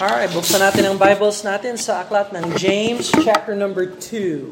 [0.00, 4.48] Alright, buksan natin ang Bibles natin sa aklat ng James chapter number 2.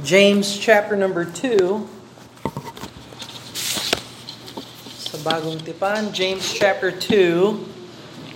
[0.00, 1.84] James chapter number 2.
[5.04, 7.60] Sa bagong tipan, James chapter 2.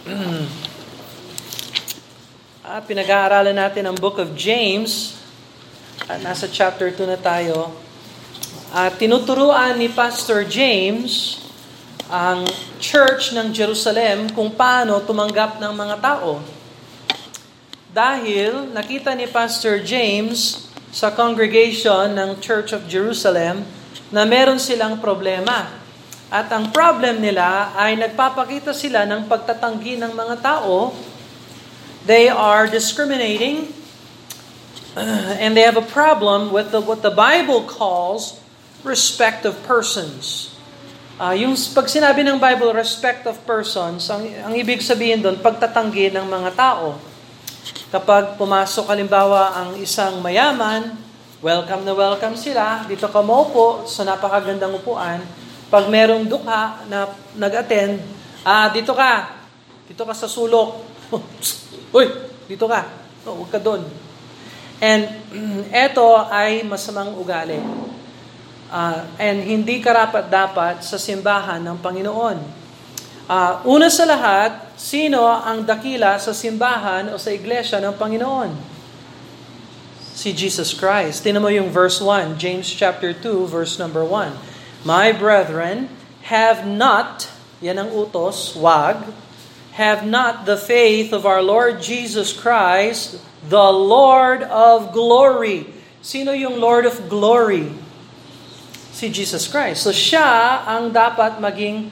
[2.69, 5.17] ah, pinag-aaralan natin ang book of James.
[6.13, 7.73] At nasa chapter 2 na tayo.
[8.69, 11.44] At tinuturuan ni Pastor James
[12.09, 12.45] ang
[12.77, 16.45] church ng Jerusalem kung paano tumanggap ng mga tao.
[17.95, 23.67] Dahil nakita ni Pastor James sa congregation ng Church of Jerusalem
[24.15, 25.71] na meron silang problema.
[26.31, 30.95] At ang problem nila ay nagpapakita sila ng pagtatanggi ng mga tao.
[32.05, 33.71] They are discriminating
[35.43, 38.39] and they have a problem with the, what the Bible calls
[38.87, 40.54] respect of persons.
[41.15, 46.11] Uh, yung pag sinabi ng Bible, respect of persons, ang, ang ibig sabihin doon, pagtatanggi
[46.11, 46.99] ng mga tao.
[47.95, 50.99] Kapag pumasok halimbawa ang isang mayaman,
[51.39, 55.23] welcome na welcome sila, dito ka maupo sa napakagandang upuan.
[55.71, 57.07] Pag merong dukha na
[57.39, 58.03] nag-attend,
[58.43, 59.39] ah, dito ka,
[59.87, 60.83] dito ka sa sulok.
[61.95, 62.11] Uy,
[62.51, 62.91] dito ka.
[63.23, 63.87] Oh, huwag ka doon.
[64.83, 65.07] And
[65.87, 67.63] eto ay masamang ugali
[68.71, 72.39] uh, and hindi karapat dapat sa simbahan ng Panginoon.
[73.25, 78.53] Uh, una sa lahat, sino ang dakila sa simbahan o sa iglesia ng Panginoon?
[80.13, 81.25] Si Jesus Christ.
[81.25, 84.37] Tinan mo yung verse 1, James chapter 2, verse number 1.
[84.85, 85.89] My brethren,
[86.29, 87.29] have not,
[87.65, 89.01] yan ang utos, wag,
[89.81, 93.17] have not the faith of our Lord Jesus Christ,
[93.49, 95.67] the Lord of glory.
[96.05, 97.73] Sino yung Lord of glory?
[98.95, 99.83] Si Jesus Christ.
[99.83, 101.91] So siya ang dapat maging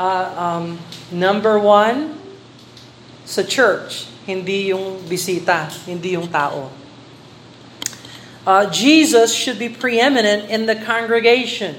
[0.00, 0.80] uh, um,
[1.12, 2.16] number one
[3.28, 6.72] sa church, hindi yung bisita, hindi yung tao.
[8.48, 11.76] Uh, Jesus should be preeminent in the congregation.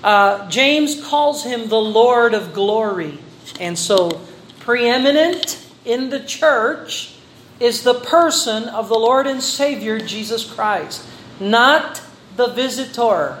[0.00, 3.20] Uh, James calls him the Lord of glory.
[3.60, 4.24] And so,
[4.64, 7.12] preeminent in the church
[7.60, 11.04] is the person of the Lord and Savior Jesus Christ,
[11.36, 12.00] not
[12.40, 13.36] the visitor,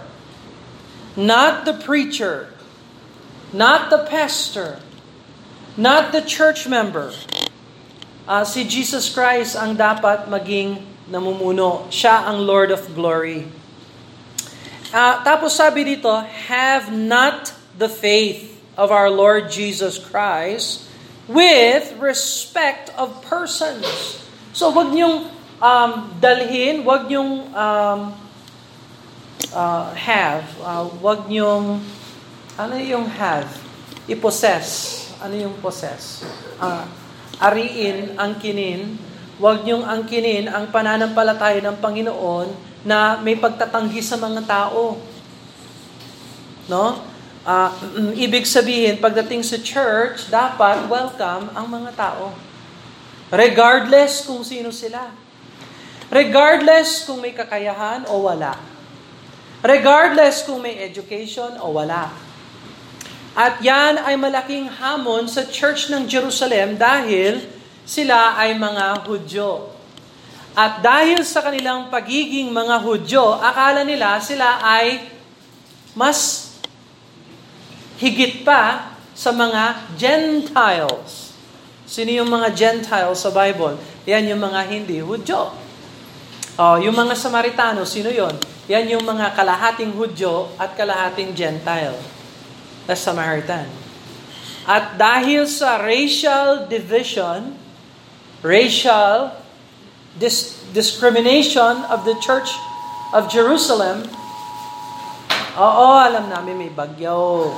[1.18, 2.54] Not the preacher,
[3.50, 4.78] not the pastor,
[5.76, 7.10] not the church member.
[8.30, 10.78] Uh, si Jesus Christ ang dapat maging
[11.10, 11.90] namumuno.
[11.90, 13.50] Siya ang Lord of glory.
[14.94, 16.10] Uh, tapos sabi dito,
[16.50, 20.86] have not the faith of our Lord Jesus Christ
[21.26, 24.18] with respect of persons.
[24.54, 25.30] So wag niyong
[25.62, 28.14] um, dalhin, wag niyong um,
[29.54, 31.82] uh, have, uh, wag niyong,
[32.58, 33.48] ano yung have?
[34.10, 34.98] I-possess.
[35.22, 36.24] Ano yung possess?
[36.58, 36.86] Uh,
[37.38, 38.98] ariin, angkinin.
[39.40, 42.48] Wag niyong angkinin ang pananampalataya ng Panginoon
[42.84, 44.98] na may pagtatanggi sa mga tao.
[46.68, 47.04] No?
[47.44, 47.70] Uh,
[48.24, 52.32] ibig sabihin, pagdating sa church, dapat welcome ang mga tao.
[53.30, 55.14] Regardless kung sino sila.
[56.10, 58.58] Regardless kung may kakayahan o wala.
[59.60, 62.08] Regardless kung may education o wala.
[63.36, 67.44] At yan ay malaking hamon sa church ng Jerusalem dahil
[67.84, 69.70] sila ay mga Hudyo.
[70.56, 75.06] At dahil sa kanilang pagiging mga Hudyo, akala nila sila ay
[75.94, 76.50] mas
[78.00, 81.36] higit pa sa mga Gentiles.
[81.84, 83.76] Sino yung mga Gentiles sa Bible?
[84.08, 85.69] Yan yung mga hindi Hudyo.
[86.60, 88.36] Oh, yung mga Samaritano, sino yon?
[88.68, 91.96] Yan yung mga kalahating Hudyo at kalahating Gentile.
[92.84, 93.64] The Samaritan.
[94.68, 97.56] At dahil sa racial division,
[98.44, 99.32] racial
[100.20, 102.52] dis- discrimination of the Church
[103.16, 104.04] of Jerusalem,
[105.56, 107.56] oo, alam namin may bagyo.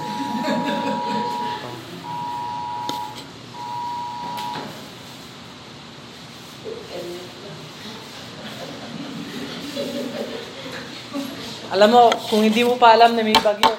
[11.73, 13.73] Alam mo, kung hindi mo pa alam na may bagyo,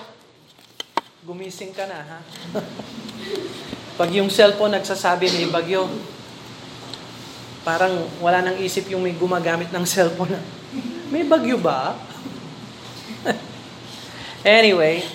[1.30, 2.20] gumising ka na, ha?
[4.02, 5.86] Pag yung cellphone nagsasabi may bagyo,
[7.62, 10.42] parang wala nang isip yung may gumagamit ng cellphone na,
[11.14, 11.94] may bagyo ba?
[14.42, 15.06] anyway,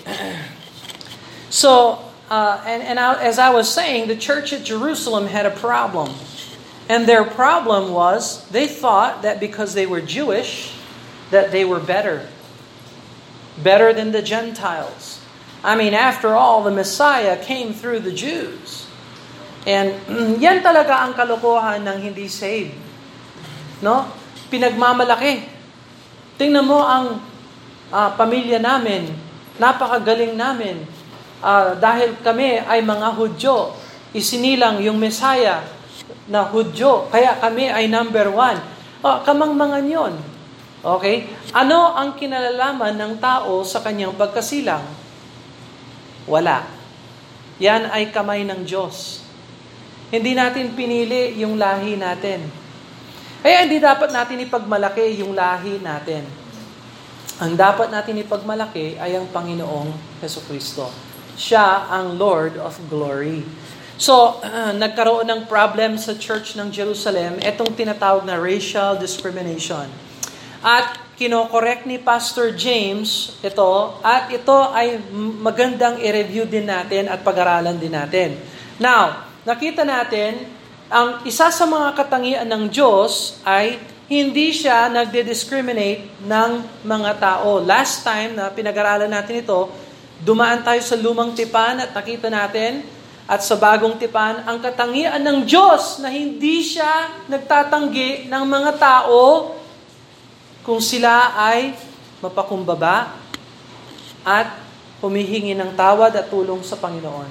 [1.51, 1.99] so,
[2.31, 6.15] uh, and, and I, as I was saying, the church at Jerusalem had a problem.
[6.87, 10.79] And their problem was they thought that because they were Jewish,
[11.35, 12.23] that they were better
[13.63, 15.23] better than the Gentiles.
[15.63, 18.87] I mean, after all, the Messiah came through the Jews.
[19.67, 19.95] And
[20.45, 22.75] yan talaga ang kalokohan ng hindi saved.
[23.83, 24.07] No?
[24.49, 25.45] Pinagmamalaki.
[26.39, 27.19] Tingnan mo ang
[27.91, 29.11] uh, pamilya namin,
[29.59, 30.87] napakagaling namin.
[31.43, 33.75] Uh, dahil kami ay mga Hudyo,
[34.15, 35.63] isinilang yung Messiah
[36.31, 38.59] na Hudyo, kaya kami ay number one.
[39.03, 40.15] Uh, kamangmangan yon.
[40.97, 41.29] Okay?
[41.53, 44.85] Ano ang kinalalaman ng tao sa kanyang pagkasilang?
[46.25, 46.65] Wala.
[47.61, 49.21] Yan ay kamay ng Diyos.
[50.09, 52.49] Hindi natin pinili yung lahi natin.
[53.45, 56.25] Kaya hindi dapat natin ipagmalaki yung lahi natin.
[57.39, 60.91] Ang dapat natin ipagmalaki ay ang Panginoong Heso Kristo.
[61.39, 63.47] Siya ang Lord of Glory.
[63.95, 70.08] So, uh, nagkaroon ng problem sa Church ng Jerusalem, itong tinatawag na racial discrimination.
[70.59, 75.03] At kinokorek ni Pastor James ito, at ito ay
[75.43, 78.39] magandang i-review din natin at pag-aralan din natin.
[78.79, 80.47] Now, nakita natin,
[80.89, 83.77] ang isa sa mga katangian ng Diyos ay
[84.09, 86.51] hindi siya nagde-discriminate ng
[86.87, 87.61] mga tao.
[87.61, 89.69] Last time na pinag-aralan natin ito,
[90.25, 92.83] dumaan tayo sa lumang tipan at nakita natin
[93.29, 99.53] at sa bagong tipan ang katangian ng Diyos na hindi siya nagtatanggi ng mga tao
[100.69, 101.73] kung sila ay
[102.21, 103.17] mapakumbaba
[104.21, 104.53] at
[105.01, 107.25] humihingi ng tawad at tulong sa Panginoon.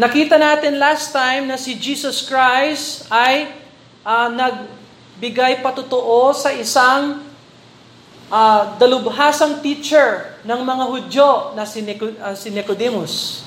[0.00, 3.52] Nakita natin last time na si Jesus Christ ay
[4.00, 4.64] uh, nag
[5.20, 7.20] bigay patutuo sa isang
[8.32, 13.44] uh, dalubhasang teacher ng mga Hudyo na si, uh, si Nicodemus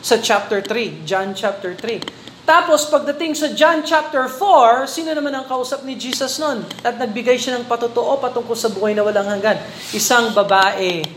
[0.00, 2.23] sa chapter 3, John chapter 3.
[2.44, 6.60] Tapos pagdating sa John chapter 4, sino naman ang kausap ni Jesus noon?
[6.84, 9.56] At nagbigay siya ng patutuo patungkol sa buhay na walang hanggan.
[9.96, 11.08] Isang babae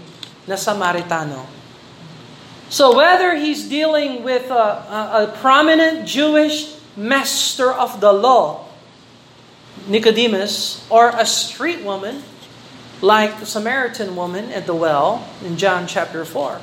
[0.48, 1.44] na Samaritano.
[2.72, 8.68] So whether he's dealing with a, a, a prominent Jewish master of the law
[9.88, 12.24] Nicodemus or a street woman
[13.02, 16.60] like the Samaritan woman at the well in John chapter 4.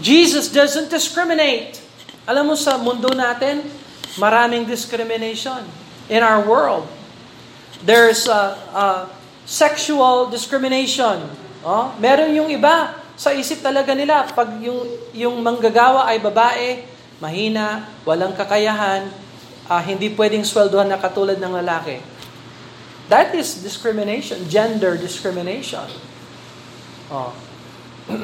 [0.00, 1.80] Jesus doesn't discriminate.
[2.26, 3.62] Alam mo sa mundo natin,
[4.18, 5.62] maraming discrimination
[6.10, 6.90] in our world.
[7.86, 8.86] There's a, a
[9.46, 11.22] sexual discrimination.
[11.62, 16.82] Oh, meron yung iba sa isip talaga nila pag yung yung manggagawa ay babae,
[17.22, 19.06] mahina, walang kakayahan,
[19.70, 22.02] uh, hindi pwedeng sweldohan na katulad ng lalaki.
[23.06, 25.86] That is discrimination, gender discrimination.
[27.06, 27.30] Oh.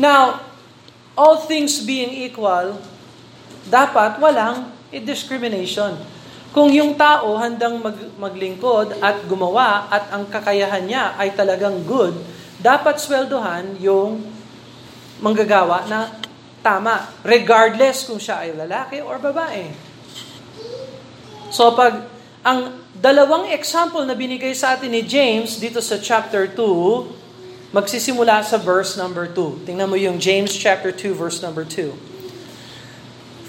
[0.00, 0.40] now,
[1.20, 2.80] all things being equal,
[3.70, 5.94] dapat walang discrimination.
[6.50, 12.18] Kung yung tao handang mag, maglingkod at gumawa at ang kakayahan niya ay talagang good,
[12.58, 14.18] dapat sweldohan yung
[15.22, 16.10] manggagawa na
[16.58, 19.70] tama, regardless kung siya ay lalaki or babae.
[21.54, 22.10] So pag
[22.42, 28.58] ang dalawang example na binigay sa atin ni James dito sa chapter 2, magsisimula sa
[28.58, 29.70] verse number 2.
[29.70, 32.09] Tingnan mo yung James chapter 2 verse number 2.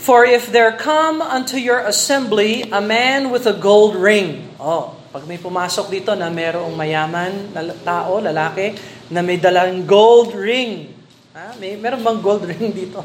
[0.01, 4.50] For if there come unto your assembly a man with a gold ring.
[4.57, 8.74] Oh, pag may pumasok dito na merong mayaman na tao, lalaki,
[9.13, 10.89] na may dalang gold ring.
[11.38, 11.53] Ha?
[11.62, 12.98] May, meron bang gold ring dito?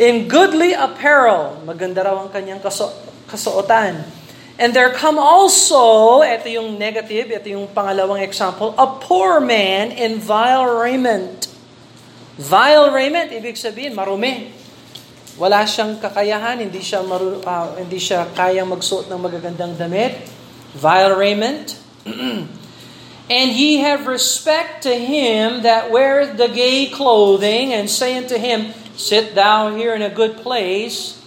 [0.00, 2.88] In goodly apparel, maganda raw ang kanyang kaso,
[3.28, 9.90] kasuotan And there come also, ito yung negative, ito yung pangalawang example, a poor man
[9.90, 11.50] in vile raiment.
[12.38, 14.63] Vile raiment, ibig sabihin, marumi.
[15.34, 20.30] Wala siyang kakayahan, hindi siya, maru, uh, hindi siya kayang magsuot ng magagandang damit.
[20.78, 21.74] Vile raiment.
[23.38, 28.70] and ye have respect to him that weareth the gay clothing, and say unto him,
[28.94, 31.18] Sit thou here in a good place,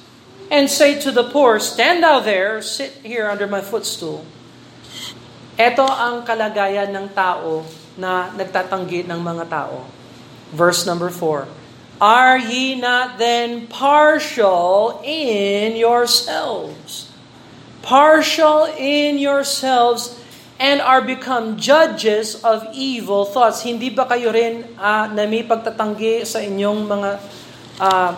[0.47, 4.23] and say to the poor, Stand thou there, sit here under my footstool.
[5.59, 7.67] Ito ang kalagayan ng tao
[7.99, 9.83] na nagtatanggi ng mga tao.
[10.53, 11.56] Verse number 4.
[11.97, 17.09] Are ye not then partial in yourselves?
[17.81, 20.13] Partial in yourselves
[20.61, 23.65] and are become judges of evil thoughts.
[23.65, 27.09] Hindi ba kayo rin uh, na may pagtatanggi sa inyong mga
[27.81, 28.11] uh,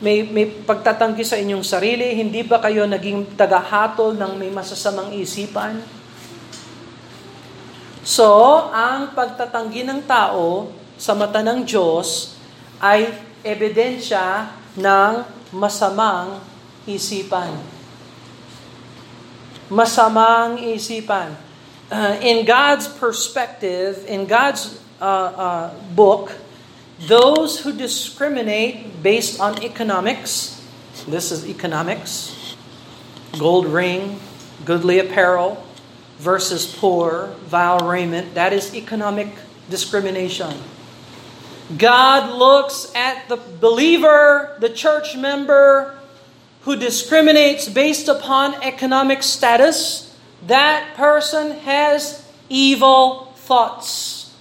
[0.00, 2.16] may, may pagtatanggi sa inyong sarili?
[2.16, 5.80] Hindi ba kayo naging tagahatol ng may masasamang isipan?
[8.04, 8.28] So,
[8.72, 12.33] ang pagtatanggi ng tao sa mata ng Diyos
[12.84, 15.24] ay ebidensya ng
[15.56, 16.44] masamang
[16.84, 17.56] isipan.
[19.72, 21.32] Masamang isipan.
[21.88, 26.36] Uh, in God's perspective, in God's uh, uh, book,
[27.08, 30.54] those who discriminate based on economics,
[31.06, 32.56] This is economics.
[33.36, 34.20] Gold ring,
[34.64, 35.62] goodly apparel,
[36.16, 38.34] versus poor, vile raiment.
[38.34, 39.28] That is economic
[39.68, 40.54] discrimination.
[41.78, 45.98] God looks at the believer, the church member,
[46.62, 50.12] who discriminates based upon economic status.
[50.46, 54.32] That person has evil thoughts.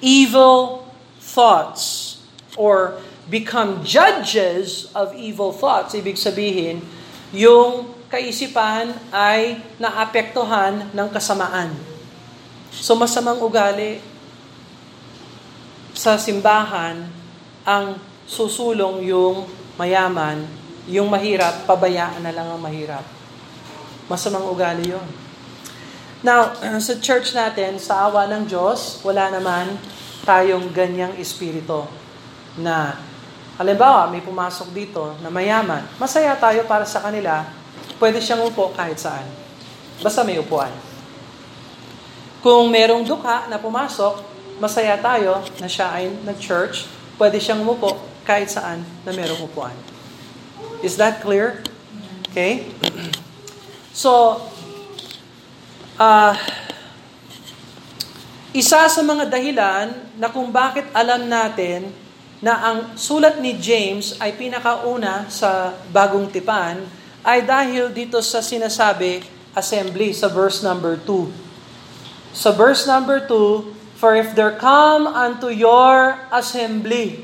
[0.00, 0.86] Evil
[1.18, 2.18] thoughts.
[2.56, 2.98] Or
[3.30, 5.94] become judges of evil thoughts.
[5.94, 6.82] Ibig sabihin,
[7.30, 11.72] yung kaisipan ay naapektuhan ng kasamaan.
[12.74, 14.11] So masamang ugali
[15.92, 17.04] sa simbahan
[17.62, 19.44] ang susulong yung
[19.76, 20.44] mayaman,
[20.88, 23.04] yung mahirap, pabayaan na lang ang mahirap.
[24.08, 25.08] Masamang ugali yon.
[26.22, 29.74] Now, sa church natin, sa awa ng Diyos, wala naman
[30.22, 31.82] tayong ganyang espiritu
[32.54, 32.94] na
[33.58, 37.42] halimbawa may pumasok dito na mayaman, masaya tayo para sa kanila,
[37.98, 39.26] pwede siyang upo kahit saan.
[39.98, 40.70] Basta may upuan.
[42.42, 44.31] Kung merong dukha na pumasok,
[44.62, 46.86] masaya tayo na siya ay nag-church,
[47.18, 49.74] pwede siyang umupo kahit saan na merong upuan.
[50.86, 51.66] Is that clear?
[52.30, 52.62] Okay?
[53.92, 54.40] So,
[56.00, 56.32] uh,
[58.56, 61.92] isa sa mga dahilan na kung bakit alam natin
[62.40, 66.88] na ang sulat ni James ay pinakauna sa bagong tipan
[67.20, 69.20] ay dahil dito sa sinasabi
[69.52, 71.28] assembly sa verse number 2.
[72.32, 77.22] Sa verse number 2, For if there come unto your assembly.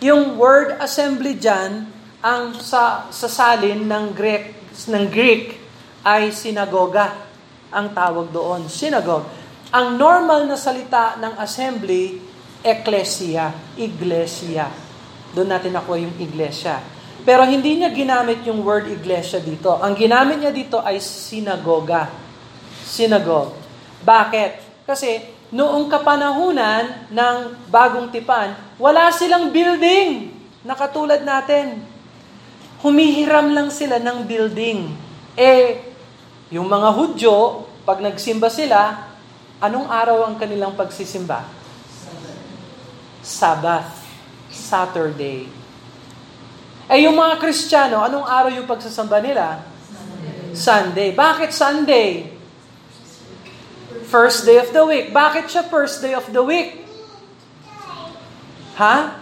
[0.00, 1.92] Yung word assembly dyan,
[2.24, 4.56] ang sa, sa salin ng Greek,
[4.88, 5.60] ng Greek
[6.00, 7.12] ay sinagoga
[7.68, 8.64] ang tawag doon.
[8.64, 9.28] Synagogue.
[9.68, 12.16] Ang normal na salita ng assembly,
[12.64, 14.72] ecclesia, iglesia.
[15.36, 16.80] Doon natin nakuha yung iglesia.
[17.28, 19.76] Pero hindi niya ginamit yung word iglesia dito.
[19.84, 22.08] Ang ginamit niya dito ay sinagoga.
[22.88, 23.52] Synagogue.
[24.00, 24.64] Bakit?
[24.88, 27.36] Kasi noong kapanahunan ng
[27.72, 30.28] bagong tipan, wala silang building
[30.60, 31.80] na katulad natin.
[32.84, 34.92] Humihiram lang sila ng building.
[35.32, 35.80] Eh,
[36.52, 39.08] yung mga Hudyo, pag nagsimba sila,
[39.56, 41.48] anong araw ang kanilang pagsisimba?
[43.24, 44.04] Sabbath.
[44.52, 45.48] Saturday.
[46.86, 49.58] Eh yung mga Kristiyano, anong araw yung pagsasamba nila?
[49.90, 50.54] Sunday.
[50.54, 51.08] Sunday.
[51.10, 52.35] Bakit Sunday?
[54.06, 55.10] First day of the week.
[55.10, 56.86] Bakit siya first day of the week?
[58.78, 59.18] Ha?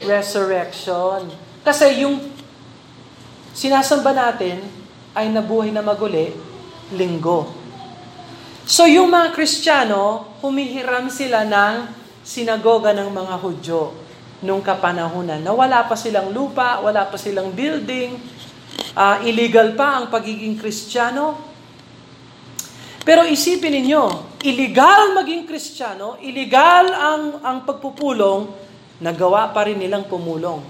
[0.00, 1.28] Resurrection.
[1.60, 2.20] Kasi yung
[3.52, 4.64] sinasamba natin
[5.12, 6.34] ay nabuhay na maguli,
[6.96, 7.52] linggo.
[8.64, 11.88] So yung mga Kristiyano, humihiram sila ng
[12.24, 13.92] sinagoga ng mga Hudyo
[14.40, 18.16] nung kapanahunan na wala pa silang lupa, wala pa silang building,
[18.96, 21.53] uh, illegal pa ang pagiging Kristiyano.
[23.04, 28.48] Pero isipin ninyo, illegal maging Kristiyano, illegal ang, ang pagpupulong,
[29.04, 30.64] nagawa pa rin nilang pumulong.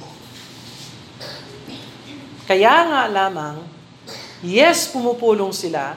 [2.42, 3.62] Kaya nga lamang,
[4.42, 5.94] yes, pumupulong sila,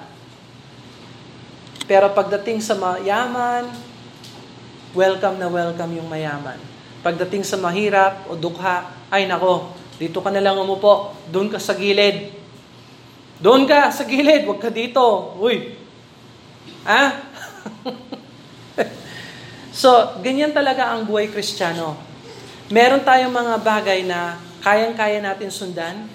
[1.89, 3.65] pero pagdating sa mayaman,
[4.91, 6.59] welcome na welcome yung mayaman.
[7.01, 11.73] Pagdating sa mahirap o dukha, ay nako, dito ka na lang umupo, doon ka sa
[11.73, 12.29] gilid.
[13.39, 15.33] Doon ka sa gilid, huwag ka dito.
[15.39, 15.76] Uy.
[16.87, 17.19] Ah?
[19.75, 19.91] so,
[20.23, 21.99] ganyan talaga ang buhay kristyano.
[22.71, 26.07] Meron tayong mga bagay na kayang-kaya natin sundan,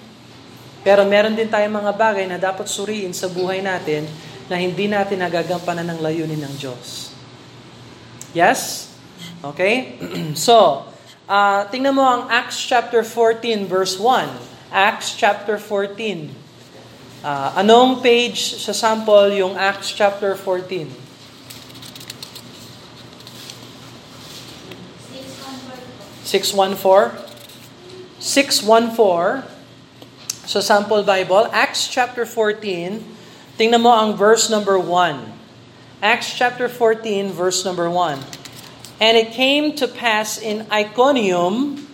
[0.81, 4.09] pero meron din tayong mga bagay na dapat suriin sa buhay natin
[4.49, 7.13] na hindi natin nagagampanan ng layunin ng Diyos.
[8.33, 8.89] Yes?
[9.45, 10.01] Okay?
[10.35, 10.89] so,
[11.29, 14.73] uh, tingnan mo ang Acts chapter 14 verse 1.
[14.73, 16.42] Acts chapter 14.
[17.23, 20.91] Uh, anong page sa sample yung Acts chapter 14?
[26.27, 27.15] 614.
[28.19, 29.47] 614.
[30.43, 32.99] So sample Bible, Acts chapter 14.
[33.55, 36.03] Tingnan mo ang verse number 1.
[36.03, 38.19] Acts chapter 14, verse number 1.
[38.99, 41.87] And it came to pass in Iconium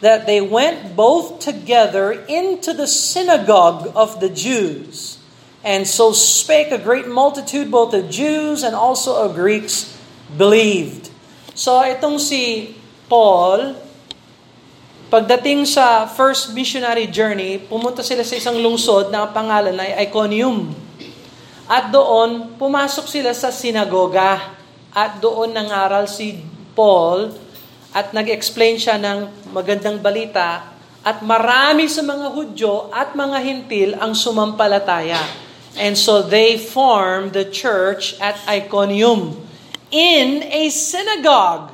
[0.00, 5.20] that they went both together into the synagogue of the Jews.
[5.60, 9.92] And so spake a great multitude, both of Jews and also of Greeks,
[10.32, 11.12] believed.
[11.52, 12.72] So itong si
[13.12, 13.76] Paul,
[15.12, 20.72] pagdating sa first missionary journey, pumunta sila sa isang lungsod na pangalan ay Iconium.
[21.68, 24.56] At doon, pumasok sila sa sinagoga.
[24.96, 26.40] At doon nangaral si
[26.72, 27.30] Paul
[27.90, 30.70] at nag-explain siya ng magandang balita
[31.00, 35.20] At marami sa mga Hudyo at mga Hintil ang sumampalataya.
[35.80, 39.32] And so they formed the church at Iconium
[39.88, 41.72] in a synagogue.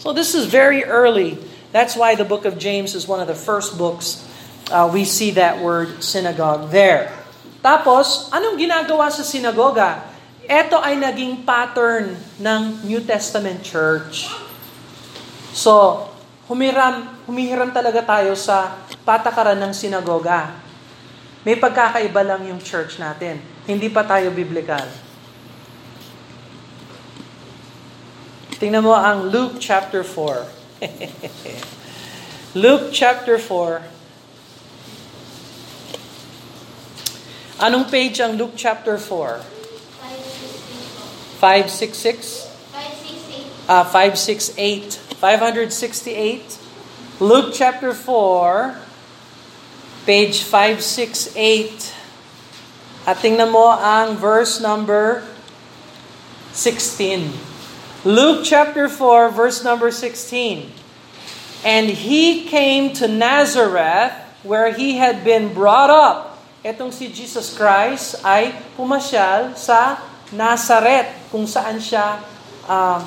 [0.00, 1.36] So this is very early.
[1.76, 4.24] That's why the book of James is one of the first books
[4.72, 7.12] uh, we see that word synagogue there.
[7.60, 10.08] Tapos, anong ginagawa sa sinagoga?
[10.48, 14.24] Ito ay naging pattern ng New Testament church.
[15.50, 16.06] So,
[16.46, 20.54] humiram, humihiram talaga tayo sa patakaran ng sinagoga.
[21.42, 23.40] May pagkakaiba lang yung church natin.
[23.64, 24.84] Hindi pa tayo biblical.
[28.60, 30.84] Tingnan mo ang Luke chapter 4.
[32.62, 33.80] Luke chapter 4.
[37.60, 39.40] Anong page ang Luke chapter 4?
[41.40, 42.52] 566?
[42.68, 43.64] 568.
[43.64, 45.09] Uh, 568.
[45.20, 46.56] 568.
[47.20, 48.72] Luke chapter 4,
[50.08, 51.92] page 568.
[53.04, 55.20] At tingnan mo ang verse number
[56.56, 57.36] 16.
[58.08, 60.72] Luke chapter 4, verse number 16.
[61.68, 66.40] And he came to Nazareth, where he had been brought up.
[66.64, 70.00] Etong si Jesus Christ ay pumasyal sa
[70.32, 72.24] Nazareth, kung saan siya
[72.64, 73.04] uh,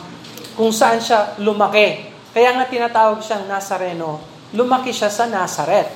[0.54, 2.14] kung saan siya lumaki.
[2.34, 4.22] Kaya nga tinatawag siyang Nazareno.
[4.54, 5.90] Lumaki siya sa Nazareth.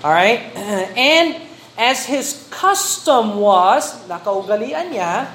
[0.00, 0.56] Alright?
[0.96, 1.36] And
[1.76, 5.30] as his custom was, nakaugalian niya,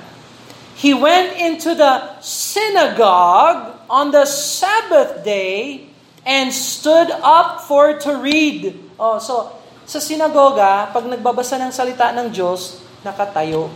[0.75, 5.87] he went into the synagogue on the Sabbath day
[6.25, 8.73] and stood up for to read.
[8.97, 9.53] Oh, so
[9.83, 13.69] sa sinagoga, pag nagbabasa ng salita ng Diyos, nakatayo.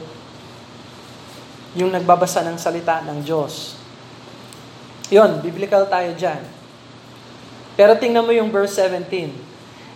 [1.77, 3.76] Yung nagbabasa ng salita ng Diyos.
[5.07, 6.43] Yon, biblical tayo dyan.
[7.79, 9.47] Pero tingnan mo yung verse 17.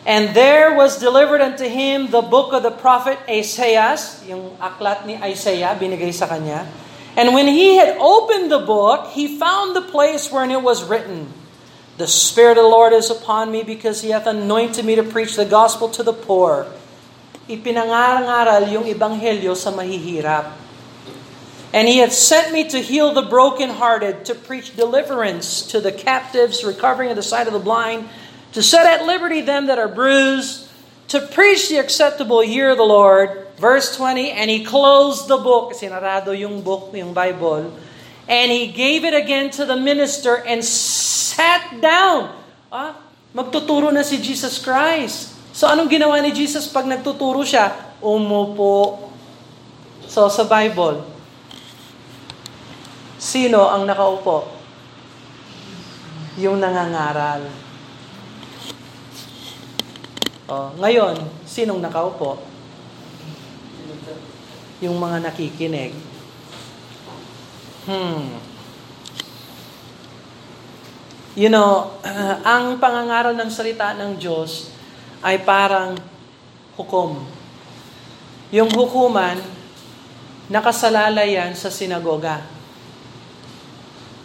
[0.07, 3.93] And there was delivered unto him the book of the prophet Isaiah,
[4.25, 6.65] yung aklat ni Isaiah, binigay sa kanya.
[7.13, 11.27] And when he had opened the book, he found the place wherein it was written,
[11.99, 15.35] The Spirit of the Lord is upon me because he hath anointed me to preach
[15.35, 16.65] the gospel to the poor.
[17.51, 20.60] Ipinangaral yung ebanghelyo sa mahihirap.
[21.71, 26.63] And he hath sent me to heal the brokenhearted, to preach deliverance to the captives,
[26.63, 28.09] recovering of the sight of the blind,
[28.51, 30.67] to set at liberty them that are bruised,
[31.07, 33.47] to preach the acceptable year of the Lord.
[33.55, 37.71] Verse 20, and he closed the book, sinarado yung book, yung Bible,
[38.27, 42.33] and he gave it again to the minister and sat down.
[42.71, 42.97] Ah,
[43.35, 45.35] magtuturo na si Jesus Christ.
[45.51, 47.75] So anong ginawa ni Jesus pag nagtuturo siya?
[47.99, 49.11] Umupo.
[50.07, 51.10] So sa Bible,
[53.21, 54.49] Sino ang nakaupo?
[56.41, 57.45] Yung nangangaral.
[60.49, 62.41] Oh, ngayon, sinong nakaupo?
[64.81, 65.93] Yung mga nakikinig.
[67.85, 68.41] Hmm.
[71.37, 72.01] You know,
[72.57, 74.73] ang pangangaral ng salita ng Diyos
[75.21, 75.93] ay parang
[76.73, 77.21] hukom.
[78.49, 79.37] Yung hukuman,
[80.49, 82.60] nakasalalay yan sa sinagoga.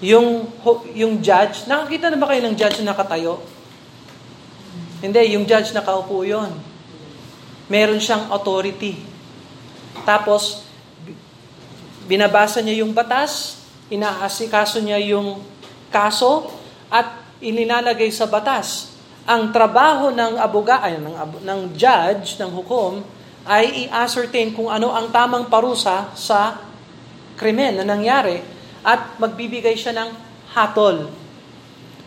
[0.05, 0.45] Yung,
[0.93, 3.41] yung judge, nakakita na ba kayo ng judge na nakatayo?
[5.01, 6.53] Hindi, yung judge nakaupo yon.
[7.73, 9.01] Meron siyang authority.
[10.05, 10.69] Tapos,
[12.05, 15.41] binabasa niya yung batas, inaasikaso niya yung
[15.89, 16.53] kaso,
[16.93, 18.93] at ininalagay sa batas.
[19.25, 23.01] Ang trabaho ng aboga, ay, ng, ng judge, ng hukom,
[23.47, 26.59] ay i-ascertain kung ano ang tamang parusa sa
[27.39, 28.56] krimen na nangyari
[28.87, 30.15] at magbibigay siya ng
[30.55, 31.11] hatol.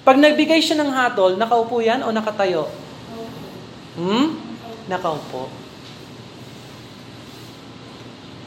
[0.07, 2.71] Pag nagbigay siya ng hatol, nakaupo yan o nakatayo?
[3.99, 4.39] Hmm?
[4.87, 5.51] Nakaupo.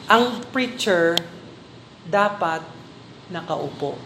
[0.09, 1.21] Ang preacher
[2.09, 2.65] dapat
[3.29, 4.01] nakaupo.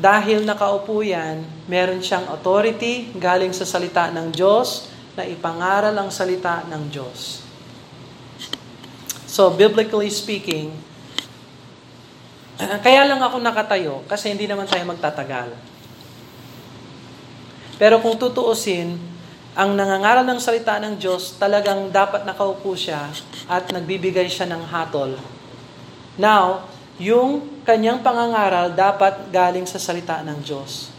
[0.00, 6.64] Dahil nakaupo yan, meron siyang authority galing sa salita ng Diyos na ipangaral ang salita
[6.72, 7.44] ng Diyos.
[9.28, 10.89] So, biblically speaking,
[12.84, 15.56] kaya lang ako nakatayo kasi hindi naman tayo magtatagal.
[17.80, 19.00] Pero kung tutuusin,
[19.56, 23.08] ang nangangaral ng salita ng Diyos, talagang dapat nakaupo siya
[23.48, 25.16] at nagbibigay siya ng hatol.
[26.20, 26.68] Now,
[27.00, 30.92] yung kanyang pangangaral dapat galing sa salita ng Diyos.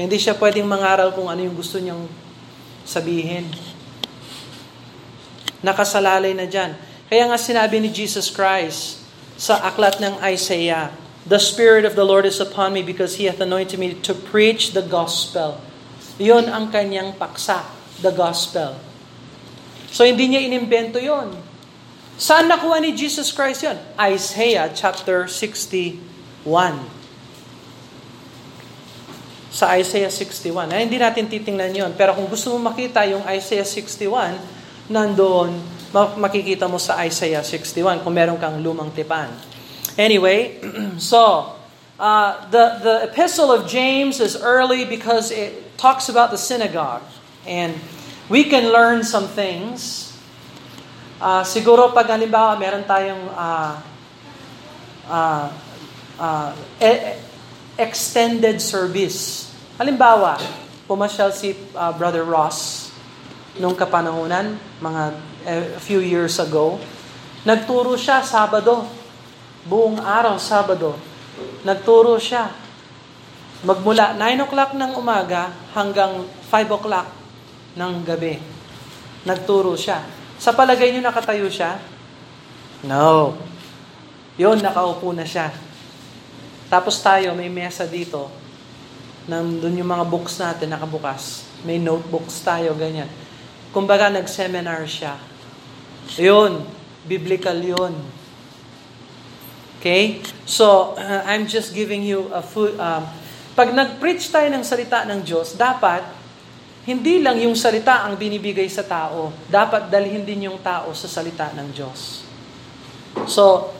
[0.00, 2.08] Hindi siya pwedeng mangaral kung ano yung gusto niyang
[2.88, 3.46] sabihin.
[5.60, 6.72] Nakasalalay na dyan.
[7.12, 9.03] Kaya nga sinabi ni Jesus Christ,
[9.34, 10.94] sa aklat ng Isaiah.
[11.24, 14.76] The Spirit of the Lord is upon me because He hath anointed me to preach
[14.76, 15.58] the gospel.
[16.20, 17.64] Iyon ang kanyang paksa,
[18.04, 18.76] the gospel.
[19.90, 21.34] So hindi niya inimbento yon.
[22.14, 23.78] Saan nakuha ni Jesus Christ yon?
[23.98, 25.98] Isaiah chapter 61
[29.54, 30.74] sa Isaiah 61.
[30.74, 31.92] Ay, hindi natin titingnan yon.
[31.94, 34.34] Pero kung gusto mo makita yung Isaiah 61,
[34.90, 35.54] nandoon,
[36.18, 39.30] makikita mo sa Isaiah 61 kung meron kang lumang tipan.
[39.94, 40.58] Anyway,
[40.98, 41.54] so,
[41.98, 47.06] uh, the, the epistle of James is early because it talks about the synagogue.
[47.46, 47.78] And
[48.26, 50.10] we can learn some things.
[51.22, 53.72] Uh, siguro pag halimbawa meron tayong uh,
[55.06, 55.46] uh,
[56.18, 56.50] uh,
[56.82, 57.22] e-
[57.78, 59.50] extended service.
[59.78, 60.42] Halimbawa,
[60.90, 62.90] pumasyal si uh, Brother Ross
[63.58, 65.02] nung kapanahunan, mga
[65.44, 66.80] a few years ago.
[67.44, 69.04] Nagturo siya Sabado
[69.64, 70.96] buong araw, Sabado,
[71.64, 72.52] nagturo siya.
[73.64, 77.08] Magmula 9 o'clock ng umaga hanggang 5 o'clock
[77.80, 78.36] ng gabi.
[79.24, 80.04] Nagturo siya.
[80.36, 81.80] Sa palagay niyo nakatayo siya?
[82.84, 83.32] No.
[84.36, 85.48] Yun, nakaupo na siya.
[86.68, 88.28] Tapos tayo, may mesa dito.
[89.24, 91.48] Nandun yung mga books natin nakabukas.
[91.64, 93.08] May notebooks tayo, ganyan.
[93.72, 95.16] Kumbaga, nag-seminar siya.
[96.20, 96.64] Yun,
[97.08, 97.94] biblical yun.
[99.80, 100.24] Okay?
[100.48, 102.76] So, uh, I'm just giving you a food.
[102.80, 103.04] Um,
[103.52, 106.02] pag nag-preach tayo ng salita ng Diyos, dapat
[106.84, 109.32] hindi lang yung salita ang binibigay sa tao.
[109.48, 112.24] Dapat dalhin din yung tao sa salita ng Diyos.
[113.28, 113.72] So,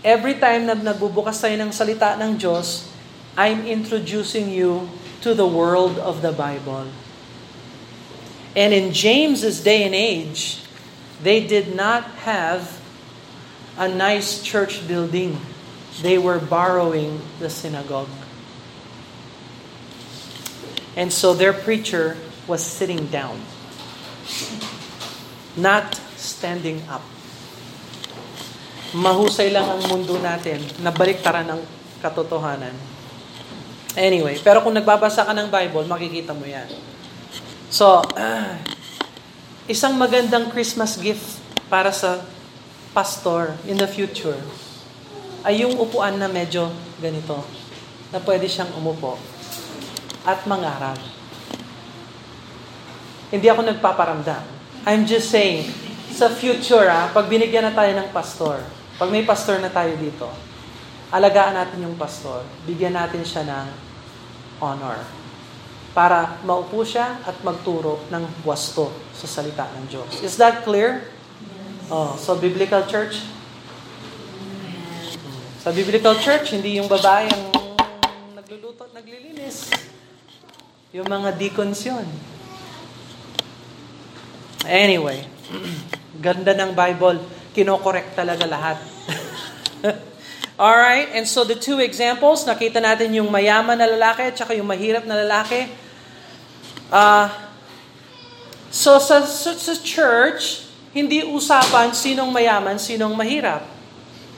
[0.00, 2.88] every time na nagbubukas tayo ng salita ng Diyos,
[3.36, 4.88] I'm introducing you
[5.20, 6.88] to the world of the Bible.
[8.56, 10.64] And in James's day and age,
[11.22, 12.80] they did not have
[13.76, 15.40] a nice church building.
[16.02, 18.12] They were borrowing the synagogue.
[20.96, 22.16] And so their preacher
[22.48, 23.36] was sitting down,
[25.56, 27.04] not standing up.
[28.96, 31.60] Mahusay lang ang mundo natin, nabaliktaran ng
[32.00, 32.72] katotohanan.
[33.92, 36.68] Anyway, pero kung nagbabasa ka ng Bible, makikita mo yan.
[37.68, 38.00] So,
[39.66, 42.22] isang magandang Christmas gift para sa
[42.94, 44.38] pastor in the future
[45.42, 46.70] ay yung upuan na medyo
[47.02, 47.42] ganito,
[48.14, 49.18] na pwede siyang umupo
[50.22, 50.94] at mangaral.
[53.34, 54.42] Hindi ako nagpaparamdam.
[54.86, 55.66] I'm just saying,
[56.14, 58.62] sa future, ah, pag binigyan na tayo ng pastor,
[59.02, 60.30] pag may pastor na tayo dito,
[61.10, 63.66] alagaan natin yung pastor, bigyan natin siya ng
[64.62, 65.25] honor
[65.96, 70.20] para maupo siya at magturo ng wasto sa salita ng Diyos.
[70.20, 71.08] Is that clear?
[71.88, 73.24] Oh, so biblical church?
[75.64, 77.48] Sa biblical church, hindi yung babae ang
[78.36, 79.72] nagluluto at naglilinis.
[80.92, 82.04] Yung mga deacons yun.
[84.68, 85.24] Anyway,
[86.26, 87.24] ganda ng Bible.
[87.56, 88.76] Kinokorek talaga lahat.
[90.60, 94.68] Alright, and so the two examples, nakita natin yung mayaman na lalaki at saka yung
[94.68, 95.85] mahirap na lalaki.
[96.86, 97.26] Uh,
[98.70, 103.66] so sa, sa, sa church, hindi usapan sinong mayaman, sinong mahirap.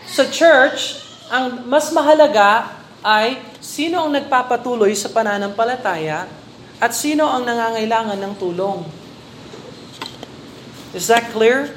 [0.08, 2.72] Sa church, ang mas mahalaga
[3.04, 6.26] ay sino ang nagpapatuloy sa pananampalataya
[6.80, 8.82] at sino ang nangangailangan ng tulong.
[10.96, 11.68] Is that clear?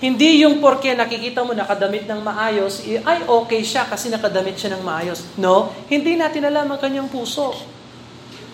[0.00, 4.80] Hindi yung porke nakikita mo nakadamit ng maayos, ay okay siya kasi nakadamit siya ng
[4.80, 5.28] maayos.
[5.36, 7.52] No, hindi natin alam ang kanyang puso.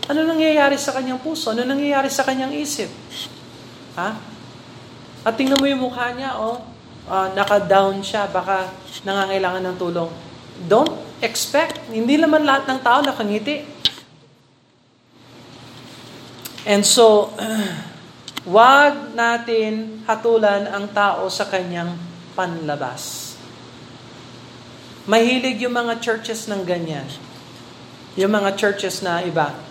[0.07, 1.51] Ano nangyayari sa kanyang puso?
[1.51, 2.87] Ano nangyayari sa kanyang isip?
[3.99, 4.15] Ha?
[5.27, 6.63] At tingnan mo yung mukha niya, oh,
[7.11, 8.71] uh, naka-down siya, baka
[9.03, 10.11] nangangailangan ng tulong.
[10.71, 11.83] Don't expect.
[11.91, 13.67] Hindi naman lahat ng tao nakangiti.
[16.63, 17.35] And so,
[18.47, 21.99] wag natin hatulan ang tao sa kanyang
[22.39, 23.35] panlabas.
[25.11, 27.07] Mahilig yung mga churches ng ganyan.
[28.15, 29.66] Yung mga churches na iba.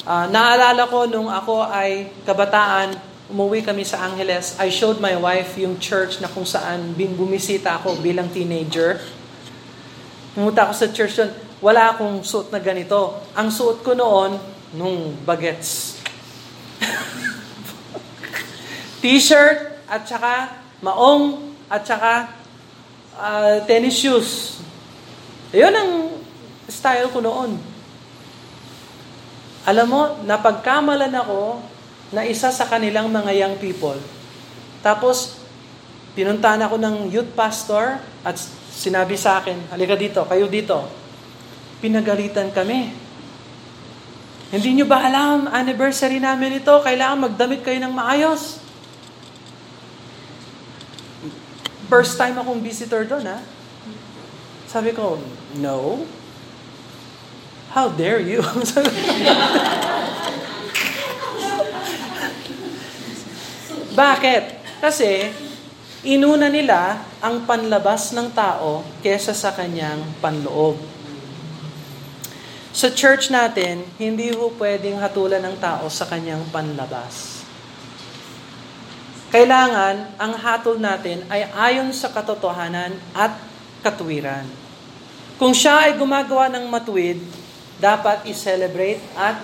[0.00, 2.96] Uh, naalala ko nung ako ay kabataan,
[3.28, 8.00] umuwi kami sa Angeles, I showed my wife yung church na kung saan bumisita ako
[8.00, 8.96] bilang teenager.
[10.32, 13.20] Pumunta ako sa church doon, wala akong suot na ganito.
[13.36, 14.40] Ang suot ko noon,
[14.74, 16.00] nung bagets.
[19.04, 22.12] T-shirt at saka maong at saka
[23.20, 24.62] uh, tennis shoes.
[25.52, 25.90] Yun ang
[26.70, 27.69] style ko noon.
[29.68, 31.60] Alam mo, napagkamalan ako
[32.16, 33.96] na isa sa kanilang mga young people.
[34.80, 35.40] Tapos,
[36.16, 38.36] pinuntahan ako ng youth pastor at
[38.72, 40.88] sinabi sa akin, halika dito, kayo dito.
[41.84, 42.92] Pinagalitan kami.
[44.50, 48.58] Hindi nyo ba alam, anniversary namin ito, kailangan magdamit kayo ng maayos.
[51.86, 53.38] First time akong visitor doon, ha?
[54.66, 55.18] Sabi ko,
[55.58, 56.06] no.
[57.70, 58.42] How dare you?
[63.94, 64.42] Bakit?
[64.82, 65.30] Kasi,
[66.02, 70.82] inuna nila ang panlabas ng tao kesa sa kanyang panloob.
[72.74, 77.46] Sa church natin, hindi ho pwedeng hatulan ng tao sa kanyang panlabas.
[79.30, 83.38] Kailangan, ang hatol natin ay ayon sa katotohanan at
[83.86, 84.42] katuwiran.
[85.38, 87.22] Kung siya ay gumagawa ng matuwid,
[87.80, 89.40] dapat i-celebrate at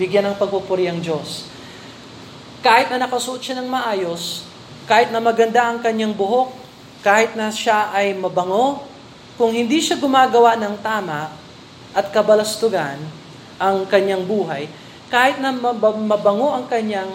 [0.00, 1.46] bigyan ng pagpupuri ang Diyos.
[2.64, 4.48] Kahit na nakasuot siya ng maayos,
[4.88, 6.50] kahit na maganda ang kanyang buhok,
[7.04, 8.80] kahit na siya ay mabango,
[9.36, 11.28] kung hindi siya gumagawa ng tama,
[11.94, 12.98] at kabalastugan
[13.60, 14.66] ang kanyang buhay,
[15.12, 17.06] kahit na mabango ang kanyang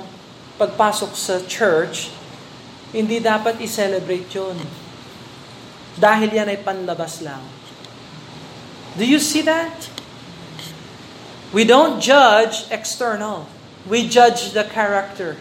[0.56, 2.14] pagpasok sa church,
[2.96, 4.56] hindi dapat i-celebrate yun.
[6.00, 7.59] Dahil yan ay panlabas lang.
[8.98, 9.90] Do you see that?
[11.54, 13.48] We don't judge external.
[13.88, 15.38] We judge the character.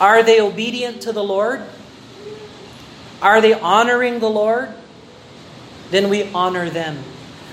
[0.00, 1.62] Are they obedient to the Lord?
[3.20, 4.70] Are they honoring the Lord?
[5.90, 7.04] Then we honor them.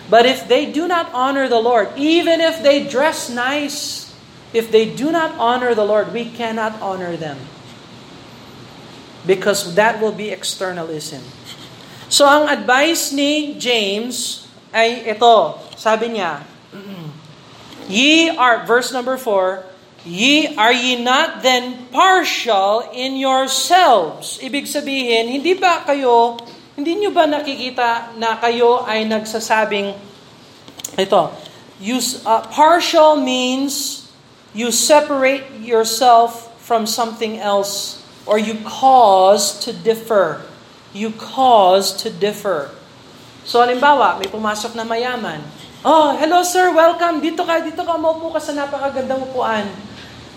[0.09, 4.15] But if they do not honor the Lord, even if they dress nice,
[4.53, 7.37] if they do not honor the Lord, we cannot honor them.
[9.25, 11.21] Because that will be externalism.
[12.07, 15.59] So ang advice ni James ay ito.
[15.75, 16.43] Sabi niya,
[17.87, 19.63] Ye are, verse number 4,
[20.07, 24.39] Ye, are ye not then partial in yourselves?
[24.39, 26.39] Ibig sabihin, hindi ba kayo
[26.77, 29.97] hindi nyo ba nakikita na kayo ay nagsasabing,
[30.93, 31.23] ito,
[31.81, 34.05] you, uh, partial means
[34.53, 37.97] you separate yourself from something else
[38.29, 40.45] or you cause to differ.
[40.97, 42.73] You cause to differ.
[43.45, 45.45] So, halimbawa, may pumasok na mayaman.
[45.85, 47.21] Oh, hello sir, welcome.
[47.21, 49.69] Dito ka, dito ka, maupo ka sa napakagandang upuan.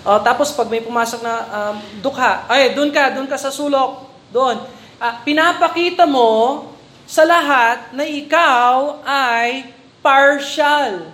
[0.04, 4.04] Oh, tapos pag may pumasok na um, dukha, ay, doon ka, doon ka sa sulok.
[4.28, 4.60] Doon
[5.00, 6.68] uh, pinapakita mo
[7.08, 9.72] sa lahat na ikaw ay
[10.04, 11.10] partial.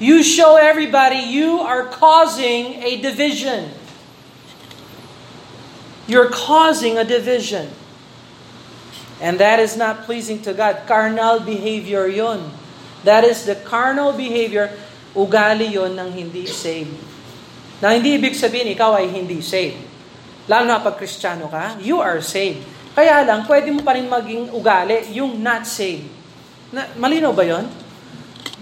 [0.00, 3.68] You show everybody you are causing a division.
[6.08, 7.68] You're causing a division.
[9.20, 10.88] And that is not pleasing to God.
[10.88, 12.40] Carnal behavior yon.
[13.04, 14.72] That is the carnal behavior,
[15.12, 16.92] ugali yon ng hindi saved.
[17.80, 19.80] Na hindi ibig sabihin ikaw ay hindi saved.
[20.48, 22.64] Lalo na pag kristyano ka, you are saved.
[22.96, 26.08] Kaya lang, pwede mo pa rin maging ugali yung not saved.
[26.72, 27.64] Na, malinaw ba yon?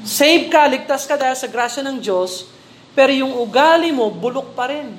[0.06, 2.46] Save ka, ligtas ka dahil sa grasya ng Diyos,
[2.94, 4.94] pero yung ugali mo, bulok pa rin.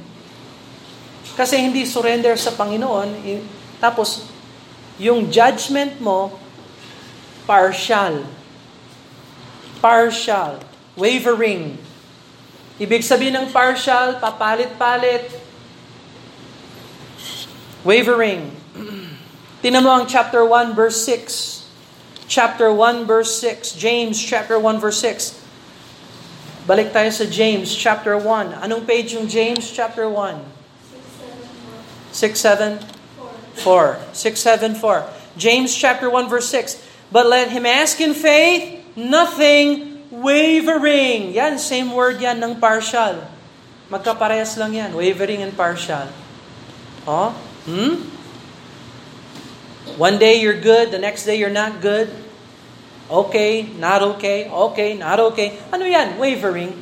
[1.40, 3.16] Kasi hindi surrender sa Panginoon,
[3.80, 4.28] tapos
[5.00, 6.36] yung judgment mo,
[7.48, 8.28] partial.
[9.80, 10.60] Partial.
[11.00, 11.80] Wavering.
[12.78, 15.40] Ibig sabihin ng partial, papalit-palit,
[17.84, 18.52] Wavering.
[19.64, 21.64] Tinan mo ang chapter 1 verse 6.
[22.28, 23.80] Chapter 1 verse 6.
[23.80, 25.40] James chapter 1 verse 6.
[26.68, 28.60] Balik tayo sa James chapter 1.
[28.60, 30.44] Anong page yung James chapter 1?
[33.58, 34.14] 674.
[34.14, 35.10] 674.
[35.38, 36.78] James chapter 1 verse 6.
[37.12, 41.34] But let him ask in faith, nothing wavering.
[41.34, 43.26] Yan, same word yan ng partial.
[43.90, 46.06] Magkaparehas lang yan, wavering and partial.
[47.10, 47.34] Oh,
[47.66, 48.02] Hmm?
[49.98, 52.10] One day you're good, the next day you're not good.
[53.10, 55.58] Okay, not okay, okay, not okay.
[55.74, 56.18] Ano yan?
[56.22, 56.78] Wavering.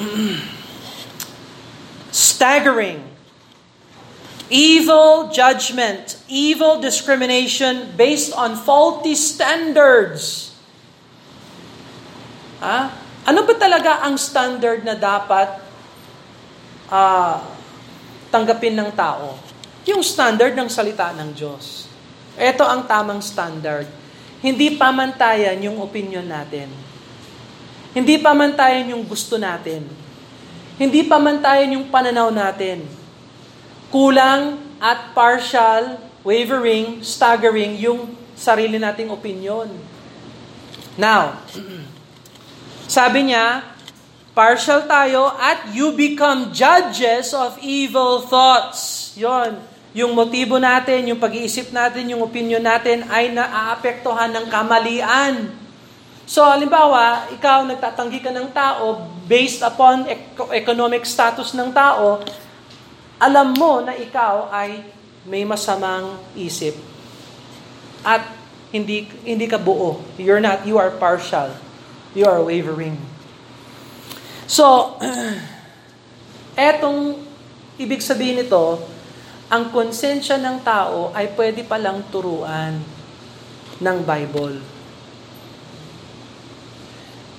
[2.10, 3.11] Staggering.
[4.50, 10.52] Evil judgment, evil discrimination based on faulty standards.
[12.62, 12.94] Ha?
[13.22, 15.62] Ano ba talaga ang standard na dapat
[16.90, 17.38] uh,
[18.30, 19.38] tanggapin ng tao.
[19.86, 21.90] Yung standard ng salita ng Diyos.
[22.38, 23.86] Ito ang tamang standard.
[24.42, 26.70] Hindi pamantayan yung opinion natin.
[27.92, 29.84] Hindi pamantayan yung gusto natin.
[30.80, 32.88] Hindi pamantayan yung pananaw natin.
[33.92, 39.68] Kulang at partial, wavering, staggering yung sarili nating opinion.
[40.96, 41.44] Now,
[42.88, 43.72] sabi niya,
[44.32, 49.12] Partial tayo at you become judges of evil thoughts.
[49.12, 49.60] Yon,
[49.92, 55.52] yung motibo natin, yung pag-iisip natin, yung opinion natin ay naaapektuhan ng kamalian.
[56.24, 60.08] So, halimbawa, ikaw nagtatanggi ka ng tao based upon
[60.56, 62.24] economic status ng tao,
[63.22, 64.82] alam mo na ikaw ay
[65.22, 66.74] may masamang isip.
[68.02, 68.26] At
[68.74, 70.02] hindi hindi ka buo.
[70.18, 71.54] You're not, you are partial.
[72.18, 72.98] You are wavering.
[74.50, 74.98] So,
[76.58, 77.22] etong
[77.78, 78.82] ibig sabihin nito,
[79.46, 82.82] ang konsensya ng tao ay pwede palang turuan
[83.78, 84.58] ng Bible.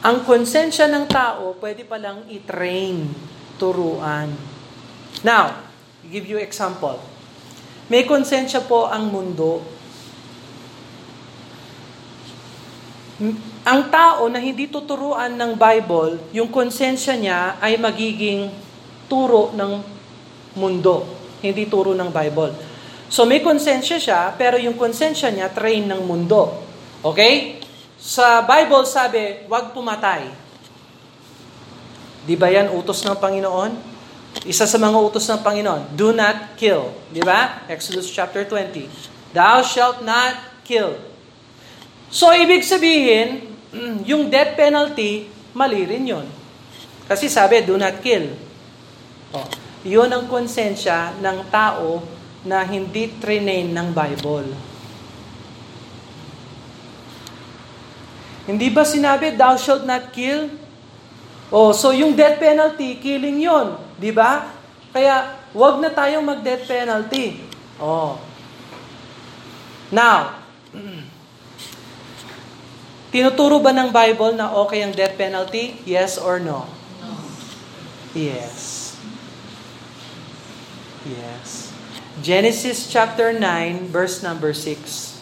[0.03, 3.07] Ang konsensya ng tao, pwede palang i-train,
[3.55, 4.35] turuan.
[5.23, 5.72] Now,
[6.13, 7.01] give you example.
[7.89, 9.65] May konsensya po ang mundo.
[13.65, 18.53] Ang tao na hindi tuturuan ng Bible, yung konsensya niya ay magiging
[19.09, 19.81] turo ng
[20.53, 21.09] mundo,
[21.41, 22.53] hindi turo ng Bible.
[23.09, 26.61] So may konsensya siya, pero yung konsensya niya train ng mundo.
[27.01, 27.57] Okay?
[27.97, 30.29] Sa Bible sabi, huwag pumatay.
[32.23, 33.92] Di ba yan utos ng Panginoon?
[34.41, 36.89] Isa sa mga utos ng Panginoon, do not kill.
[37.13, 37.63] Di ba?
[37.69, 38.89] Exodus chapter 20.
[39.29, 40.97] Thou shalt not kill.
[42.09, 43.53] So, ibig sabihin,
[44.09, 46.25] yung death penalty, mali rin yun.
[47.05, 48.33] Kasi sabi, do not kill.
[49.33, 49.47] Oh,
[49.85, 52.01] yun ang konsensya ng tao
[52.45, 54.49] na hindi trinain ng Bible.
[58.43, 60.51] Hindi ba sinabi, thou shalt not kill?
[61.53, 64.51] Oh, so yung death penalty, killing yon, di ba?
[64.91, 67.39] Kaya, wag na tayong mag-death penalty.
[67.79, 68.19] Oh.
[69.95, 70.43] Now,
[73.15, 75.79] tinuturo ba ng Bible na okay ang death penalty?
[75.87, 76.67] Yes or no?
[78.11, 78.99] Yes.
[81.07, 81.73] Yes.
[82.21, 85.17] Genesis chapter 9, verse number 6.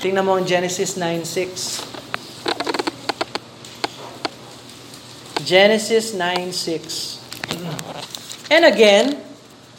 [0.00, 1.84] Tingnan mo ang Genesis 9:6.
[5.44, 7.15] Genesis 9.6.
[8.46, 9.18] And again,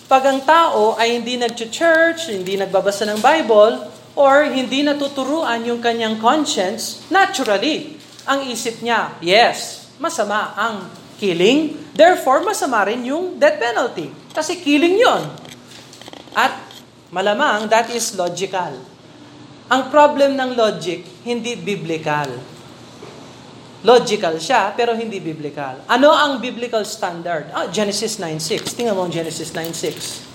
[0.07, 6.17] pag ang tao ay hindi nag-church, hindi nagbabasa ng Bible, or hindi natuturuan yung kanyang
[6.17, 10.89] conscience, naturally, ang isip niya, yes, masama ang
[11.21, 14.09] killing, therefore masama rin yung death penalty.
[14.33, 15.23] Kasi killing yon.
[16.35, 16.59] At
[17.13, 18.79] malamang that is logical.
[19.67, 22.56] Ang problem ng logic, hindi biblical.
[23.85, 25.85] Logical siya, pero hindi biblical.
[25.85, 27.53] Ano ang biblical standard?
[27.53, 28.73] Ah, Genesis 9.6.
[28.73, 30.25] Tingnan mo ang Genesis 9.6.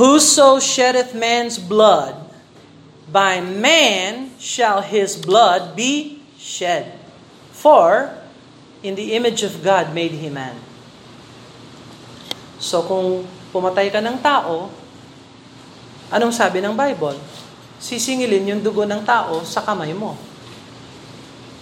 [0.00, 2.16] Whoso sheddeth man's blood,
[3.12, 6.96] by man shall his blood be shed.
[7.52, 8.08] For,
[8.80, 10.56] in the image of God made he man.
[12.56, 14.72] So kung pumatay ka ng tao,
[16.08, 17.20] anong sabi ng Bible?
[17.76, 20.31] Sisingilin yung dugo ng tao sa kamay mo.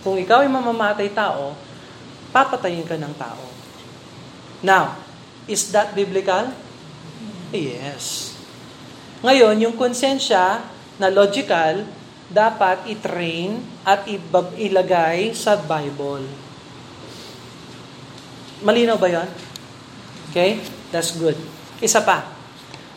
[0.01, 1.53] Kung ikaw ay mamamatay tao,
[2.33, 3.45] papatayin ka ng tao.
[4.65, 4.97] Now,
[5.45, 6.53] is that biblical?
[7.53, 8.37] Yes.
[9.21, 10.65] Ngayon, yung konsensya
[10.97, 11.85] na logical,
[12.31, 14.07] dapat i-train at
[14.57, 16.25] ilagay sa Bible.
[18.63, 19.29] Malinaw ba yon?
[20.31, 20.63] Okay?
[20.95, 21.37] That's good.
[21.83, 22.25] Isa pa.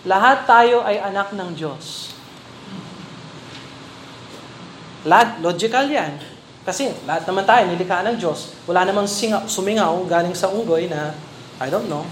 [0.03, 2.11] Lahat tayo ay anak ng Diyos.
[5.07, 6.32] Lahat, logical yan.
[6.63, 8.55] Kasi lahat naman tayo nilikha ng Diyos.
[8.63, 11.11] Wala namang singa, sumingaw galing sa unggoy na,
[11.59, 12.07] I don't know,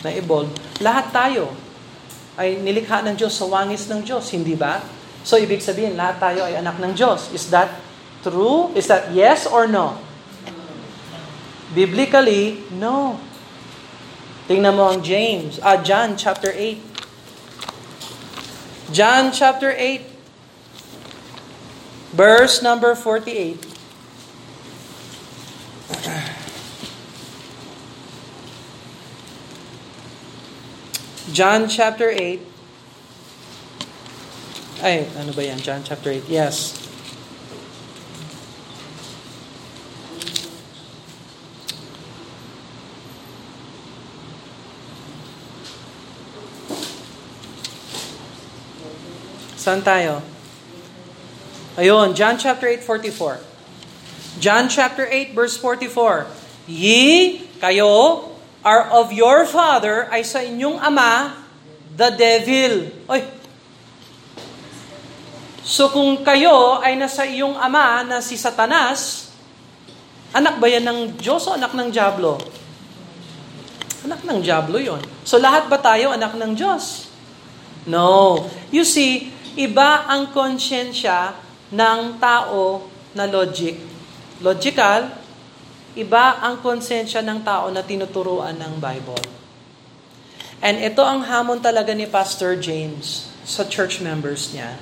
[0.00, 0.48] na evolve.
[0.80, 1.52] Lahat tayo
[2.40, 4.80] ay nilikha ng Diyos sa wangis ng Diyos, hindi ba?
[5.20, 7.28] So, ibig sabihin, lahat tayo ay anak ng Diyos.
[7.36, 7.68] Is that
[8.24, 8.72] true?
[8.72, 10.00] Is that yes or no?
[11.76, 13.20] Biblically, no.
[14.48, 16.88] Tingnan mo ang James, ah, John chapter 8.
[18.90, 20.02] John chapter 8,
[22.10, 23.69] verse number 48.
[31.32, 32.42] John chapter 8.
[34.82, 35.60] Ay, ano ba yan?
[35.62, 36.26] John chapter 8.
[36.26, 36.74] Yes.
[49.60, 50.24] Saan tayo?
[51.76, 53.49] Ayun, John chapter 8, 44.
[54.38, 56.30] John chapter 8 verse 44.
[56.70, 61.32] Ye, kayo, are of your father, ay sa inyong ama,
[61.96, 62.92] the devil.
[63.08, 63.22] Oy.
[65.64, 69.30] So kung kayo ay nasa iyong ama na si Satanas,
[70.34, 72.40] anak ba yan ng Diyos o anak ng Diablo?
[74.02, 74.98] Anak ng Diablo yon.
[75.22, 77.12] So lahat ba tayo anak ng Diyos?
[77.84, 78.48] No.
[78.72, 81.36] You see, iba ang konsyensya
[81.70, 83.78] ng tao na logic
[84.40, 85.12] logical,
[85.94, 89.24] iba ang konsensya ng tao na tinuturuan ng Bible.
[90.60, 94.76] And ito ang hamon talaga ni Pastor James sa church members niya.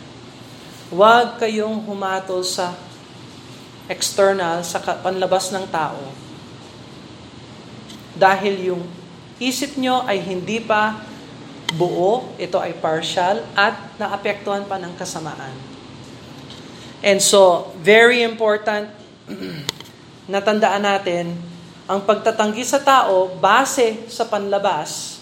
[0.91, 2.75] Huwag kayong humatol sa
[3.87, 6.03] external, sa panlabas ng tao.
[8.19, 8.83] Dahil yung
[9.39, 10.99] isip nyo ay hindi pa
[11.79, 15.55] buo, ito ay partial, at naapektuhan pa ng kasamaan.
[16.99, 18.98] And so, very important
[20.33, 21.37] natandaan natin,
[21.89, 25.21] ang pagtatanggi sa tao base sa panlabas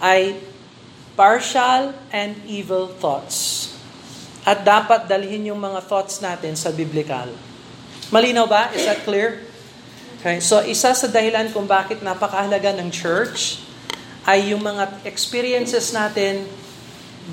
[0.00, 0.40] ay
[1.12, 3.68] partial and evil thoughts.
[4.42, 7.30] At dapat dalhin yung mga thoughts natin sa biblical.
[8.10, 8.72] Malinaw ba?
[8.74, 9.44] Is that clear?
[10.18, 13.58] Okay, so isa sa dahilan kung bakit napakahalaga ng church
[14.22, 16.46] ay yung mga experiences natin,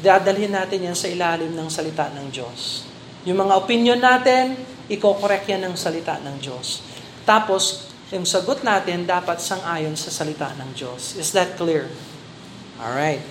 [0.01, 2.88] dadalhin natin yan sa ilalim ng salita ng Diyos.
[3.28, 4.55] Yung mga opinion natin,
[4.88, 6.80] iko-correct yan ng salita ng Diyos.
[7.28, 11.13] Tapos, yung sagot natin dapat sang-ayon sa salita ng Diyos.
[11.20, 11.86] Is that clear?
[12.80, 13.22] All right.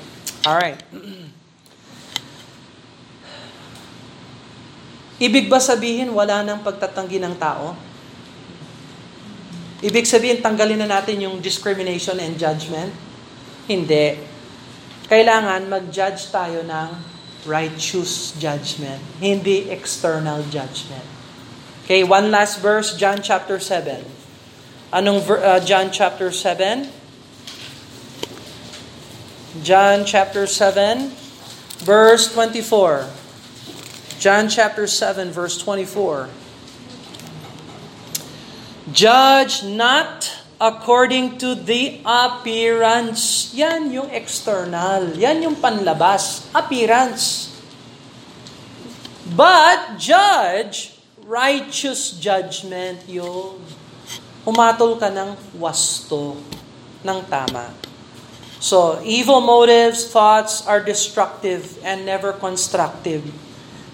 [0.46, 0.78] All right.
[5.18, 7.74] Ibig ba sabihin wala nang pagtatanggi ng tao?
[9.82, 12.94] Ibig sabihin tanggalin na natin yung discrimination and judgment?
[13.66, 14.14] Hindi.
[15.10, 17.17] Kailangan mag-judge tayo ng
[17.48, 21.04] righteous judgment, hindi external judgment.
[21.84, 24.04] Okay, one last verse, John chapter 7.
[24.92, 26.88] Anong uh, John chapter 7?
[29.64, 31.08] John chapter 7,
[31.80, 33.08] verse 24.
[34.20, 36.28] John chapter 7, verse 24.
[38.92, 43.54] Judge not according to the appearance.
[43.54, 45.14] Yan yung external.
[45.14, 46.50] Yan yung panlabas.
[46.54, 47.54] Appearance.
[49.28, 50.98] But judge
[51.28, 53.60] righteous judgment yung
[54.48, 56.40] humatol ka ng wasto,
[57.04, 57.68] ng tama.
[58.58, 63.22] So, evil motives, thoughts are destructive and never constructive.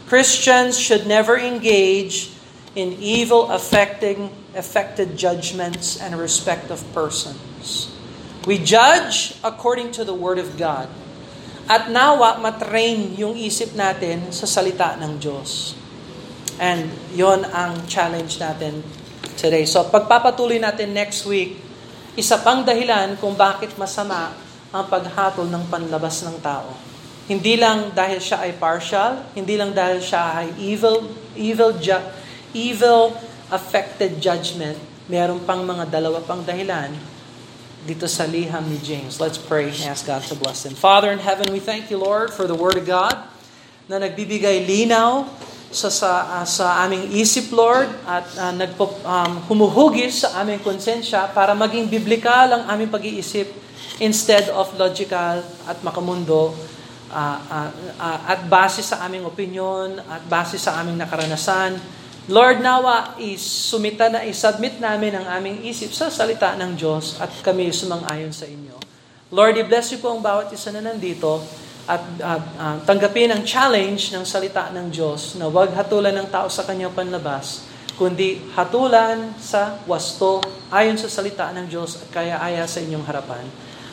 [0.06, 2.30] Christians should never engage
[2.78, 7.90] in evil affecting affected judgments and respect of persons.
[8.44, 10.88] We judge according to the Word of God.
[11.64, 15.72] At nawa matrain yung isip natin sa salita ng Diyos.
[16.60, 18.84] And yon ang challenge natin
[19.40, 19.64] today.
[19.64, 21.56] So pagpapatuloy natin next week,
[22.14, 24.36] isa pang dahilan kung bakit masama
[24.70, 26.68] ang paghatol ng panlabas ng tao.
[27.24, 31.72] Hindi lang dahil siya ay partial, hindi lang dahil siya ay evil, evil,
[32.52, 33.16] evil
[33.54, 34.76] affected judgment,
[35.06, 36.90] meron pang mga dalawa pang dahilan
[37.84, 39.20] dito sa liham ni James.
[39.22, 40.74] Let's pray and ask God to bless them.
[40.74, 43.14] Father in heaven, we thank you, Lord, for the Word of God
[43.86, 45.28] na nagbibigay linaw
[45.68, 51.28] sa, sa, uh, sa aming isip, Lord, at uh, nagpo, um, humuhugis sa aming konsensya
[51.36, 53.52] para maging biblikal ang aming pag-iisip
[54.00, 56.56] instead of logical at makamundo
[57.12, 61.76] uh, uh, uh, at base sa aming opinion at base sa aming nakaranasan.
[62.24, 67.68] Lord, nawa isumita na isubmit namin ang aming isip sa salita ng Diyos at kami
[67.68, 68.80] sumang-ayon sa inyo.
[69.28, 71.44] Lord, i-bless you po ang bawat isa na nandito
[71.84, 76.48] at uh, uh, tanggapin ang challenge ng salita ng Diyos na huwag hatulan ng tao
[76.48, 77.68] sa kanyang panlabas,
[78.00, 80.40] kundi hatulan sa wasto
[80.72, 83.44] ayon sa salita ng Diyos at kaya aya sa inyong harapan.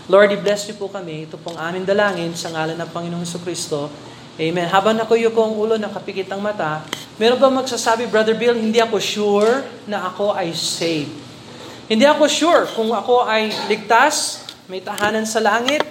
[0.07, 1.27] Lord, i-bless niyo po kami.
[1.27, 3.91] Ito pong aming dalangin sa ngalan ng Panginoong Kristo.
[4.39, 4.67] Amen.
[4.71, 6.87] Habang nakuyo ko ang ulo ng kapikit ng mata,
[7.19, 9.59] meron ba magsasabi, Brother Bill, hindi ako sure
[9.91, 11.11] na ako ay saved.
[11.91, 15.83] Hindi ako sure kung ako ay ligtas, may tahanan sa langit,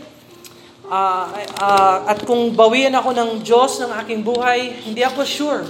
[0.89, 1.29] uh,
[1.61, 5.63] uh, at kung bawian ako ng Diyos ng aking buhay, hindi ako sure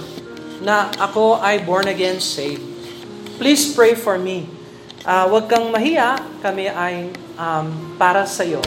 [0.63, 2.63] na ako ay born again saved.
[3.35, 4.47] Please pray for me.
[5.03, 8.63] Uh, huwag kang mahiya, kami ay um, para sa iyo.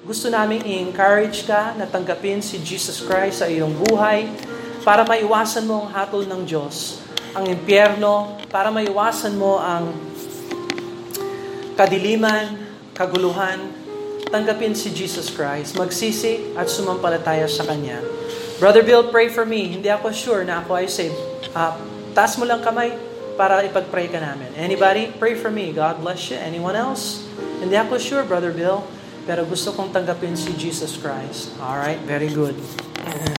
[0.00, 4.32] Gusto namin i-encourage ka na tanggapin si Jesus Christ sa iyong buhay
[4.80, 7.04] para maiwasan mo ang hatol ng Diyos,
[7.36, 9.92] ang impyerno, para maiwasan mo ang
[11.76, 12.56] kadiliman,
[12.96, 13.60] kaguluhan,
[14.32, 18.00] tanggapin si Jesus Christ, magsisi at sumampalataya sa Kanya.
[18.56, 19.68] Brother Bill, pray for me.
[19.68, 21.20] Hindi ako sure na ako ay saved.
[21.52, 21.76] Uh,
[22.16, 22.96] taas mo lang kamay
[23.36, 24.48] para ipag-pray ka namin.
[24.56, 25.12] Anybody?
[25.20, 25.76] Pray for me.
[25.76, 26.40] God bless you.
[26.40, 27.20] Anyone else?
[27.60, 28.80] Hindi ako sure, Brother Bill.
[29.30, 31.54] Pero gusto kong tanggapin si Jesus Christ.
[31.62, 32.58] Alright, very good.